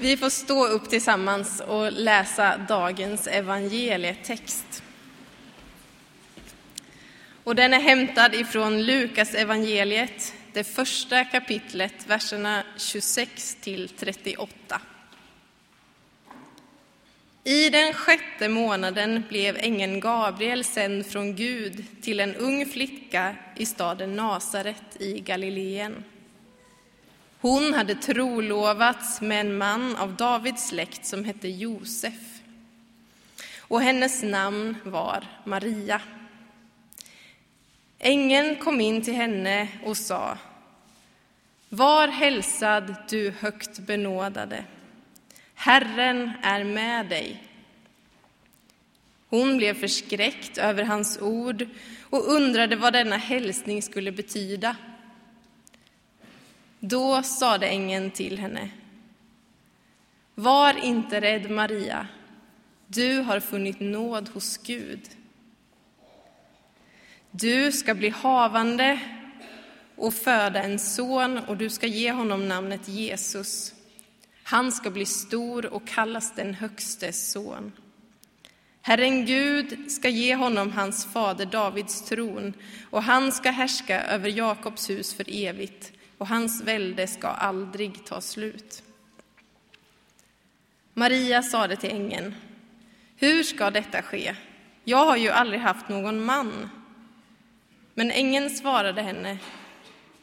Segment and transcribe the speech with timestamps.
[0.00, 4.82] Vi får stå upp tillsammans och läsa dagens evangelietext.
[7.44, 14.80] Och den är hämtad ifrån Lukas evangeliet, det första kapitlet, verserna 26 till 38.
[17.44, 23.66] I den sjätte månaden blev ängeln Gabriel sänd från Gud till en ung flicka i
[23.66, 26.04] staden Nasaret i Galileen.
[27.40, 32.42] Hon hade trolovats med en man av Davids släkt som hette Josef.
[33.58, 36.00] Och hennes namn var Maria.
[37.98, 40.38] Ängeln kom in till henne och sa
[41.68, 44.64] Var hälsad, du högt benådade.
[45.54, 47.42] Herren är med dig.
[49.28, 51.66] Hon blev förskräckt över hans ord
[52.02, 54.76] och undrade vad denna hälsning skulle betyda.
[56.80, 58.70] Då sade ängeln till henne.
[60.34, 62.06] Var inte rädd, Maria.
[62.86, 65.00] Du har funnit nåd hos Gud.
[67.30, 69.00] Du ska bli havande
[69.96, 73.74] och föda en son och du ska ge honom namnet Jesus.
[74.42, 77.72] Han ska bli stor och kallas den högstes son.
[78.82, 82.54] Herren Gud ska ge honom hans fader Davids tron
[82.90, 88.20] och han ska härska över Jakobs hus för evigt och hans välde ska aldrig ta
[88.20, 88.82] slut.
[90.94, 92.34] Maria sade till ängeln,
[93.16, 94.34] hur ska detta ske?
[94.84, 96.70] Jag har ju aldrig haft någon man.
[97.94, 99.38] Men ängeln svarade henne,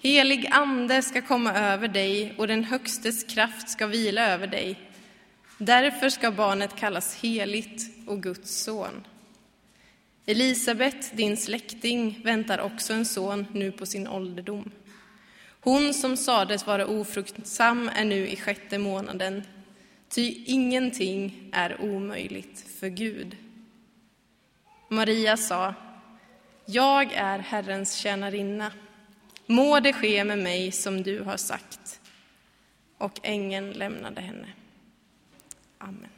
[0.00, 4.80] helig ande ska komma över dig och den högstes kraft ska vila över dig.
[5.58, 9.06] Därför ska barnet kallas heligt och Guds son.
[10.26, 14.70] Elisabet, din släkting, väntar också en son nu på sin ålderdom.
[15.64, 19.42] Hon som sades vara ofruktsam är nu i sjätte månaden,
[20.08, 23.36] ty ingenting är omöjligt för Gud.
[24.88, 25.74] Maria sa,
[26.66, 28.72] jag är Herrens tjänarinna.
[29.46, 32.00] Må det ske med mig som du har sagt.
[32.98, 34.48] Och ängeln lämnade henne.
[35.78, 36.10] Amen.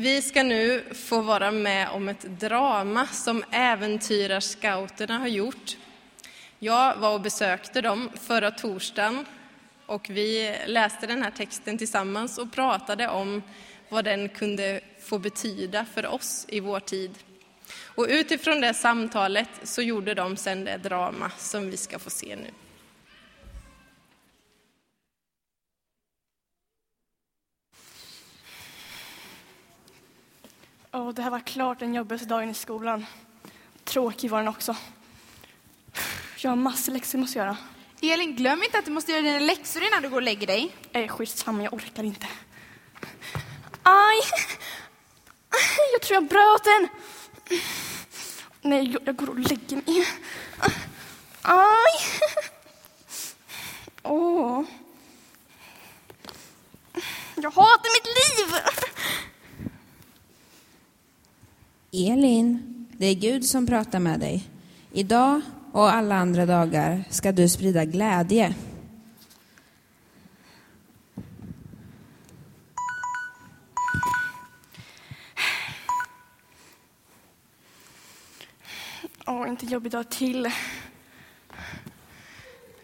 [0.00, 5.76] Vi ska nu få vara med om ett drama som äventyrarscouterna har gjort.
[6.58, 9.26] Jag var och besökte dem förra torsdagen
[9.86, 13.42] och vi läste den här texten tillsammans och pratade om
[13.88, 17.14] vad den kunde få betyda för oss i vår tid.
[17.82, 22.36] Och utifrån det samtalet så gjorde de sedan det drama som vi ska få se
[22.36, 22.50] nu.
[30.98, 33.06] Oh, det här var klart den jobbigaste dagen i skolan.
[33.84, 34.76] Tråkig var den också.
[36.36, 37.56] Jag har massor läxor jag måste göra.
[38.02, 40.76] Elin, glöm inte att du måste göra dina läxor innan du går och lägger dig.
[40.92, 42.26] Eh, skitsamma, jag orkar inte.
[43.82, 44.20] Aj!
[45.92, 46.88] Jag tror jag bröt den.
[48.62, 50.06] Nej, jag går och lägger mig.
[51.42, 52.00] Aj!
[54.02, 54.64] Åh.
[57.34, 58.62] Jag hatar mitt liv!
[61.92, 64.44] Elin, det är Gud som pratar med dig.
[64.92, 65.40] Idag
[65.72, 68.54] och alla andra dagar ska du sprida glädje.
[79.26, 80.50] Åh, inte jobbig dag till.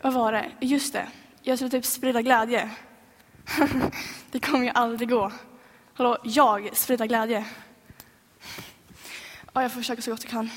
[0.03, 0.51] Vad var det?
[0.61, 1.09] Just det,
[1.43, 2.71] jag skulle typ sprida glädje.
[4.31, 5.33] Det kommer ju aldrig gå.
[5.95, 7.45] Hallå, jag sprida glädje.
[9.55, 10.51] Ja, jag försöka så gott jag kan.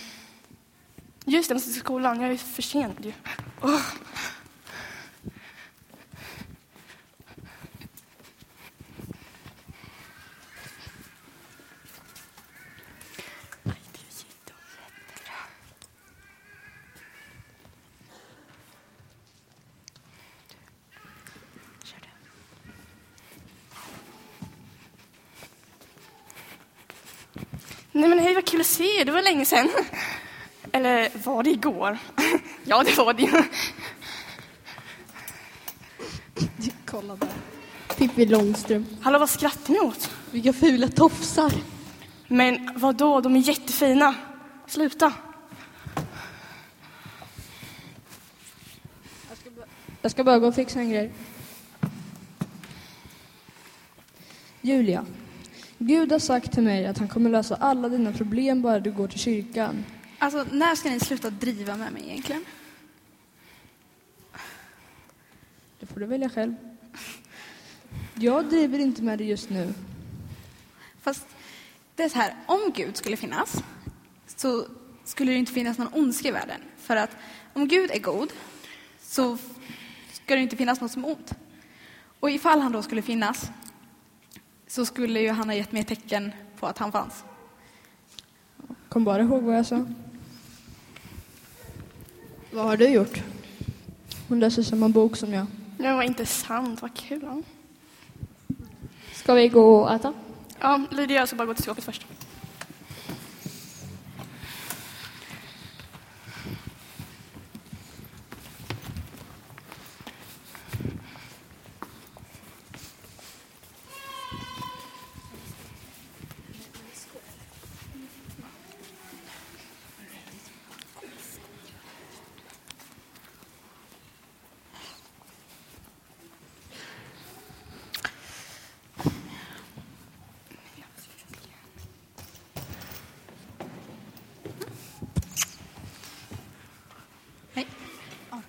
[1.25, 2.22] Just det, jag måste till skolan.
[2.22, 3.13] Jag är försenad ju.
[3.62, 3.81] Oh.
[27.98, 29.06] Nej men hej, kul att se er.
[29.06, 29.70] Det var länge sedan.
[30.72, 31.98] Eller var det igår?
[32.70, 33.44] Ja, det var det ju.
[36.86, 37.30] Kolla där.
[37.98, 38.88] Pippi Långstrump.
[39.02, 40.10] Hallå, vad skrattar ni åt?
[40.32, 41.54] Vilka fula tofsar.
[42.28, 43.22] Men vad då?
[43.22, 44.16] De är jättefina.
[44.68, 45.14] Sluta.
[50.02, 51.12] Jag ska bara gå och fixa en grej.
[54.62, 55.06] Julia,
[55.77, 59.07] Gud har sagt till mig att han kommer lösa alla dina problem bara du går
[59.07, 59.85] till kyrkan.
[60.19, 62.45] Alltså, när ska ni sluta driva med mig egentligen?
[65.97, 66.56] får du välja själv.
[68.13, 69.74] Jag driver inte med det just nu.
[71.01, 71.27] Fast
[71.95, 73.63] det är så här, om Gud skulle finnas
[74.27, 74.65] så
[75.03, 76.62] skulle det inte finnas någon ondska i världen.
[76.77, 77.18] För att
[77.53, 78.29] om Gud är god
[79.01, 79.38] så
[80.12, 81.33] ska det inte finnas något som är ont.
[82.19, 83.51] Och ifall han då skulle finnas
[84.68, 87.24] så skulle ju han ha gett mig tecken på att han fanns.
[88.90, 89.86] Kom bara ihåg vad jag sa.
[92.52, 93.24] Vad har du gjort?
[94.28, 95.46] Hon läser samma bok som jag.
[95.78, 97.44] Det var inte sant, vad kul.
[99.14, 100.14] Ska vi gå och äta?
[100.60, 102.06] ja Lydia jag ska bara gå till skåpet först.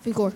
[0.09, 0.33] Vi går.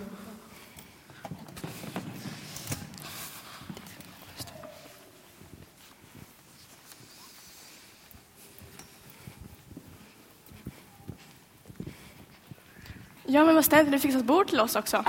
[13.26, 15.04] Ja, men vad snällt, du fixat bord till oss också.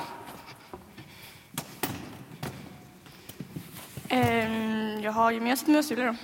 [4.09, 6.15] Ehm, jag har ju med sitt musjulle då.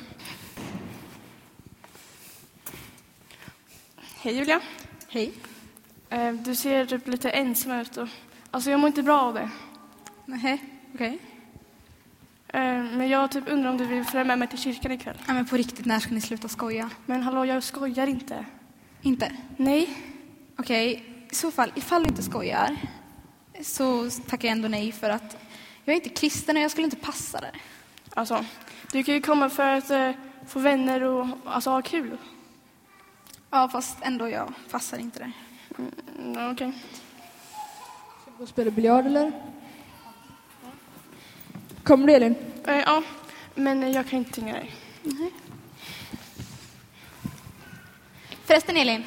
[3.96, 4.62] Hej Julia.
[5.08, 5.34] Hej.
[6.10, 7.98] Ehm, du ser typ lite ensam ut.
[7.98, 8.08] Och,
[8.52, 9.50] alltså jag mår inte bra av det.
[10.26, 10.64] Nej,
[10.94, 11.20] okej.
[12.48, 15.18] Ehm, men jag typ undrar om du vill följa med mig till kyrkan ikväll.
[15.28, 16.90] Ja, men på riktigt, när ska ni sluta skoja?
[17.06, 18.46] Men hallå, jag skojar inte.
[19.02, 19.32] Inte?
[19.58, 19.98] Nej.
[20.58, 22.78] Okej, i så fall, ifall du inte skojar
[23.62, 25.38] så tackar jag ändå nej för att
[25.86, 27.52] jag är inte kristen och jag skulle inte passa där.
[28.14, 28.46] Alltså,
[28.92, 30.12] du kan ju komma för att eh,
[30.48, 32.18] få vänner och alltså, ha kul.
[33.50, 35.32] Ja, fast ändå, jag passar inte där.
[36.20, 36.68] Mm, Okej.
[36.68, 36.74] Vi
[38.40, 39.32] gå och spela biljard eller?
[41.84, 42.36] Kommer du Elin?
[42.68, 43.04] Eh, ja,
[43.56, 44.76] men jag kan inte tvinga dig.
[48.46, 49.04] Förresten Elin,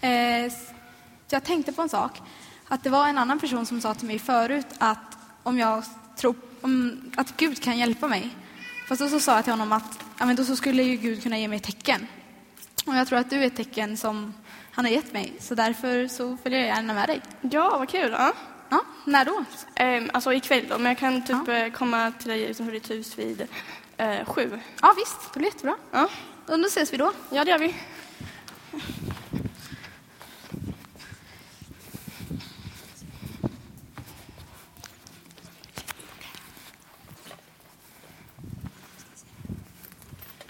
[0.00, 0.52] eh,
[1.30, 2.20] jag tänkte på en sak.
[2.68, 5.84] Att det var en annan person som sa till mig förut att om jag
[6.16, 8.30] tror om, att Gud kan hjälpa mig.
[8.88, 11.22] Fast då så sa jag till honom att ja, men då så skulle ju Gud
[11.22, 12.06] kunna ge mig tecken.
[12.86, 14.34] Och jag tror att du är ett tecken som
[14.72, 15.32] han har gett mig.
[15.40, 17.20] Så därför så följer jag gärna med dig.
[17.40, 18.10] Ja, vad kul.
[18.12, 18.32] Ja.
[18.70, 19.44] Ja, när då?
[19.74, 23.18] Ehm, alltså ikväll då, men jag kan typ eh, komma till dig utanför ditt hus
[23.18, 23.46] vid
[23.96, 24.60] eh, sju.
[24.82, 25.76] Ja visst, det blir jättebra.
[25.90, 26.08] Ja.
[26.46, 27.12] Och då ses vi då.
[27.30, 27.74] ja, det gör vi.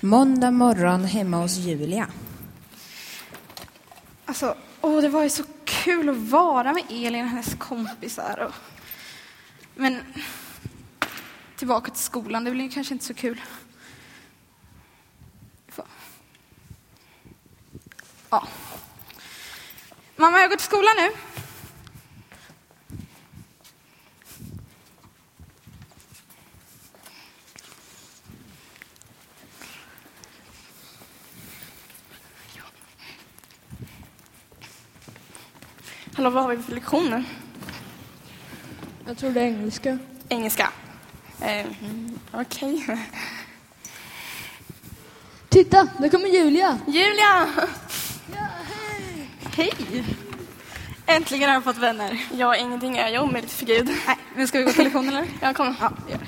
[0.01, 2.09] Måndag morgon hemma hos Julia.
[4.43, 8.39] Alltså, åh, det var ju så kul att vara med Elin och hennes kompisar.
[8.39, 8.55] Och...
[9.75, 10.01] Men
[11.57, 13.41] tillbaka till skolan, det blir kanske inte så kul.
[18.31, 18.47] Ja.
[20.17, 21.11] Mamma, jag går till skolan nu.
[36.15, 37.25] Hallå, vad har vi för lektioner?
[39.07, 39.99] Jag tror det är engelska.
[40.29, 40.73] Engelska.
[41.41, 41.75] Ehm,
[42.33, 42.87] Okej.
[45.49, 46.79] Titta, där kommer Julia!
[46.87, 47.49] Julia!
[49.57, 49.73] Hej!
[51.07, 52.27] Äntligen har jag fått vänner.
[52.35, 53.87] Ja, ingenting är jag omöjligt för Gud.
[54.07, 55.29] Nej, men ska vi gå till lektionen eller?
[55.41, 56.20] Ja, det gör vi.